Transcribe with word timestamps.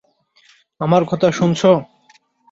আমার 0.81 1.01
কথা 1.05 1.27
শুনছ? 1.31 1.61